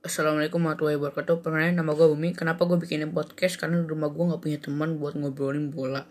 [0.00, 1.44] Assalamualaikum warahmatullahi wabarakatuh.
[1.44, 2.32] Perkenalkan nama gue Bumi.
[2.32, 3.60] Kenapa gue bikin podcast?
[3.60, 6.08] Karena di rumah gue nggak punya teman buat ngobrolin bola.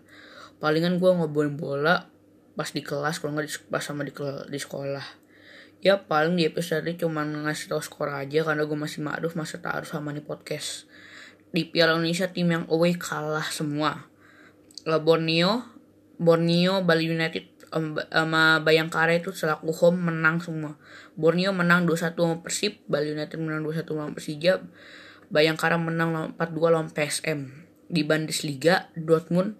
[0.62, 2.06] Palingan gue ngobrolin bola
[2.54, 4.14] pas di kelas, kalau nggak di- pas sama di,
[4.46, 5.02] di sekolah.
[5.82, 9.58] Ya paling di episode ini cuma ngasih tau skor aja karena gue masih ma'ruf masa
[9.58, 10.86] taruh sama nih podcast.
[11.50, 14.06] Di Piala Indonesia tim yang away kalah semua.
[14.86, 15.66] La Borneo,
[16.14, 20.74] Borneo, Bali United sama Bayangkara itu selaku home menang semua.
[21.14, 24.62] Borneo menang 2-1 sama Persib, Bali United menang 2-1 sama Persija,
[25.30, 27.40] Bayangkara menang lawan 4-2 lawan PSM.
[27.90, 29.58] Di Bundesliga, Dortmund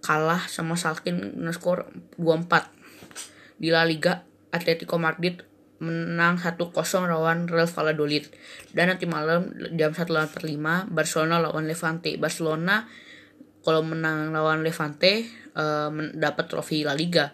[0.00, 3.60] kalah sama Salkin dengan skor 2-4.
[3.60, 5.44] Di La Liga, Atletico Madrid
[5.80, 6.60] menang 1-0
[7.10, 8.30] lawan Real Valladolid.
[8.70, 12.14] Dan nanti malam jam 1 lawan 45 Barcelona lawan Levante.
[12.16, 12.86] Barcelona
[13.60, 17.32] kalau menang lawan Levante eh, men- dapat trofi La Liga.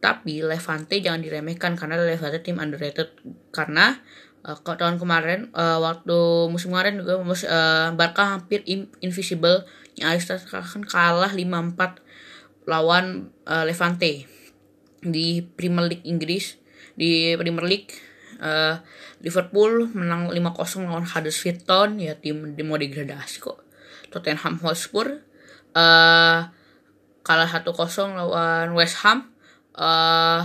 [0.00, 3.16] Tapi Levante jangan diremehkan karena Levante tim underrated.
[3.48, 3.96] Karena
[4.44, 9.64] eh, ke tahun kemarin eh, waktu musim kemarin juga eh, Barca hampir in- invisible.
[9.94, 14.28] Nyaris kan kalah 5-4 lawan eh, Levante.
[15.04, 16.56] Di Premier League Inggris
[16.96, 17.92] di Premier League
[18.40, 18.76] eh,
[19.24, 21.96] Liverpool menang 5-0 lawan Huddersfield Town.
[21.96, 23.64] Ya tim mau degradasi kok.
[24.12, 25.24] Tottenham Hotspur
[25.74, 26.38] eh
[27.24, 27.70] kalah 1-0
[28.14, 29.30] lawan West Ham.
[29.74, 30.42] Eh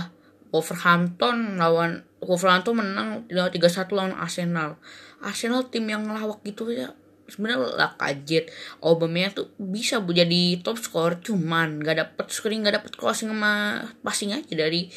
[0.50, 3.54] Wolverhampton lawan Wolverhampton menang 3-1
[3.94, 4.76] lawan Arsenal.
[5.22, 6.90] Arsenal tim yang ngelawak gitu ya
[7.30, 8.50] sebenarnya lah kajet
[8.82, 14.34] Aubameyang tuh bisa jadi top score cuman gak dapet scoring gak dapet crossing sama passing
[14.34, 14.90] aja dari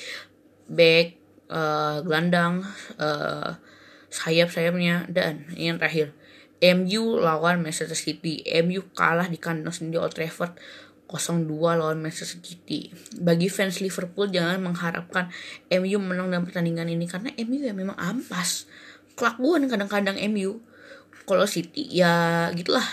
[0.65, 1.07] back
[1.53, 2.65] eh, gelandang
[2.97, 3.53] eh,
[4.09, 6.11] sayap-sayapnya dan yang terakhir
[6.63, 8.39] MU lawan Manchester City.
[8.63, 10.55] MU kalah di kandang sendiri Old Trafford
[11.11, 12.87] 0-2 lawan Manchester City.
[13.19, 15.27] Bagi fans Liverpool jangan mengharapkan
[15.67, 18.65] MU menang dalam pertandingan ini karena MU ya memang ampas.
[19.19, 20.63] Kelakuan kadang-kadang MU
[21.27, 22.85] kalau City ya gitulah.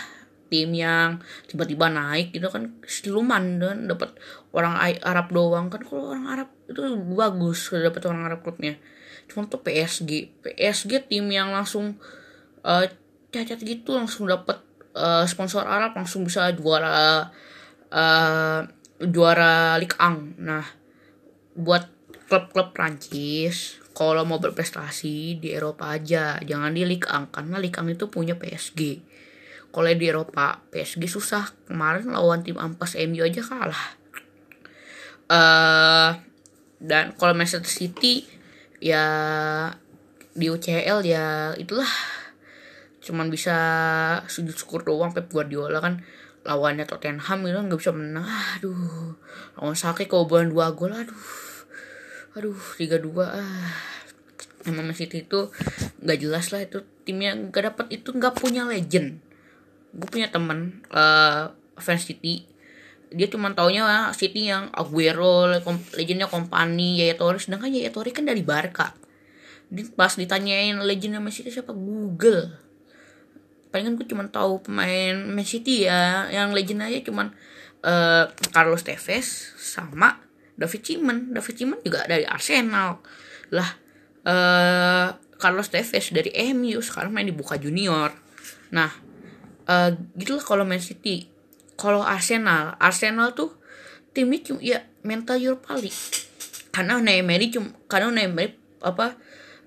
[0.51, 4.19] Tim yang tiba-tiba naik gitu kan siluman dan dapat
[4.51, 5.79] orang Arab doang kan.
[5.79, 6.83] Kalau orang Arab itu
[7.15, 8.75] bagus dapat orang Arab klubnya.
[9.31, 11.95] Cuma tuh PSG PSG tim yang langsung
[12.67, 12.91] eh,
[13.31, 14.59] cacat gitu langsung dapat
[14.95, 17.31] eh, sponsor Arab langsung bisa juara
[17.89, 18.59] eh,
[19.01, 20.65] juara Ligue 1 nah
[21.55, 21.87] buat
[22.27, 27.95] klub-klub Prancis kalau mau berprestasi di Eropa aja jangan di Ligue 1 karena Ligue 1
[27.97, 29.11] itu punya PSG
[29.71, 31.47] kalau di Eropa PSG susah.
[31.65, 33.85] Kemarin lawan tim ampas MU aja kalah.
[35.31, 36.11] Eh
[36.81, 38.27] dan kalau Manchester City
[38.83, 39.05] ya
[40.35, 41.87] di UCL ya itulah
[43.01, 43.55] cuman bisa
[44.29, 46.05] sujud syukur doang Pep Guardiola kan
[46.45, 48.25] lawannya Tottenham gitu nggak bisa menang.
[48.25, 49.17] Aduh
[49.57, 51.25] lawan Schalke kebobolan dua gol aduh.
[52.37, 53.73] Aduh tiga dua ah.
[54.61, 55.49] Emang Man City itu
[56.05, 59.17] nggak jelas lah itu timnya nggak dapat itu nggak punya legend.
[59.91, 61.49] Gue punya temen eh
[61.81, 62.45] fans City.
[63.11, 65.49] Dia cuma taunya ah, City yang Aguero
[65.97, 68.93] legendnya Kompany Yaya Torre sedangkan Yaya Torre kan dari Barca.
[69.71, 71.73] Di, pas ditanyain legendnya Man City siapa?
[71.73, 72.70] Google
[73.71, 76.27] palingan gue cuma tahu pemain Man City ya.
[76.27, 77.27] Yang legend aja cuman
[77.81, 80.19] eh, Carlos Tevez sama
[80.59, 82.99] David Cimen David Cimen juga dari Arsenal.
[83.55, 83.69] Lah
[84.21, 85.07] eh
[85.41, 88.13] Carlos Tevez dari MU sekarang main di Boca Junior.
[88.75, 88.91] Nah
[89.65, 89.89] eh
[90.19, 91.31] gitulah kalau Man City.
[91.79, 93.57] Kalau Arsenal Arsenal tuh
[94.13, 96.29] timnya cuma ya mental Europa League
[96.71, 99.19] karena Emery cuma karena Emery apa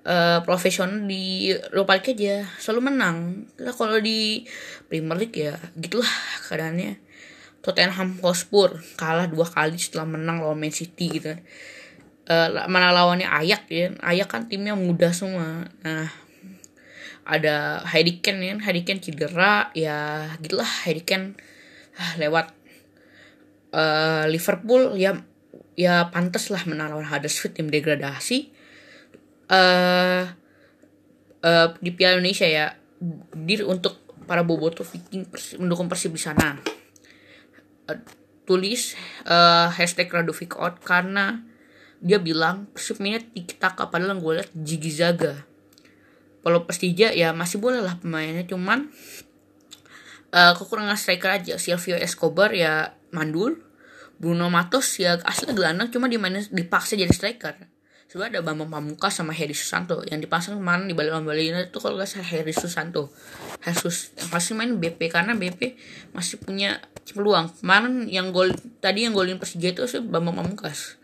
[0.05, 3.49] eh, profesional di Europa League aja selalu menang.
[3.59, 4.45] Lah kalau di
[4.87, 6.09] Premier League ya gitulah
[6.47, 7.01] keadaannya.
[7.65, 11.33] Tottenham Hotspur kalah dua kali setelah menang lawan Man City gitu
[12.25, 15.69] Eh, mana lawannya Ayak ya Ayak kan timnya muda semua.
[15.85, 16.09] Nah
[17.25, 21.37] ada Harry Kane ya Harry Kane cedera ya gitulah Harry Kane.
[22.01, 22.49] Ah, lewat
[23.77, 25.21] eh, Liverpool ya
[25.77, 28.54] ya pantas lah menang lawan Huddersfield tim degradasi
[29.49, 30.25] eh
[31.45, 32.73] eh, di Piala Indonesia ya
[33.37, 36.57] dir untuk para boboto Viking Persi- mendukung Persib di sana.
[37.85, 37.99] Eh,
[38.45, 41.45] tulis eh, hashtag Radovic out karena
[42.01, 45.45] dia bilang Persib mainnya tiki taka padahal gue liat Jigi Zaga.
[46.45, 48.89] Kalau Persija ya masih boleh lah pemainnya cuman
[50.33, 51.57] eh kekurangan striker aja.
[51.57, 53.61] Silvio Escobar ya mandul
[54.21, 57.74] Bruno Matos ya asli gelandang cuma dimainin dipaksa jadi striker
[58.07, 60.01] sebenarnya ada Bambang Pamungkas sama Heri Susanto.
[60.07, 63.11] Yang dipasang kemarin di Bali Bali itu kalau nggak salah Heri Susanto.
[63.65, 65.75] Jesus yang pasti main BP karena BP
[66.13, 66.79] masih punya
[67.11, 67.51] peluang.
[67.61, 71.01] Kemarin yang gol tadi yang golin Persija itu sih Bambang Pamungkas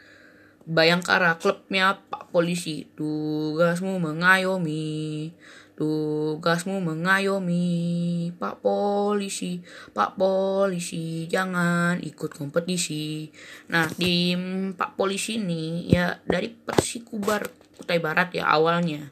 [0.61, 2.85] Bayangkara klubnya Pak Polisi.
[2.93, 5.33] Tugasmu mengayomi
[5.81, 9.65] Tugasmu mengayomi Pak Polisi,
[9.97, 13.33] Pak Polisi, jangan ikut kompetisi.
[13.73, 17.49] Nah, tim Pak Polisi ini ya dari Persikubar
[17.81, 19.09] Kutai Barat ya awalnya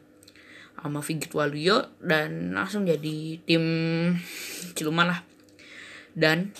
[0.77, 3.65] sama Figit Waluyo dan langsung jadi tim
[4.77, 5.25] Ciluman lah.
[6.13, 6.53] Dan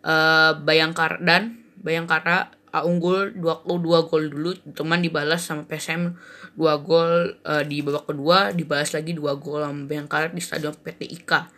[0.00, 6.16] uh, Bayangkara dan Bayangkara unggul 2 dua gol dulu teman dibalas sama PSM
[6.56, 11.12] 2 gol uh, di babak kedua dibalas lagi 2 gol sama Bayangkara di stadion PT
[11.20, 11.52] IKA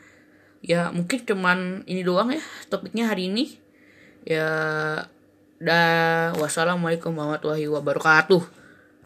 [0.65, 2.41] ya mungkin cuman ini doang ya
[2.73, 3.61] topiknya hari ini.
[4.25, 4.49] Ya
[5.61, 6.33] dah.
[6.41, 8.64] Wassalamualaikum warahmatullahi wabarakatuh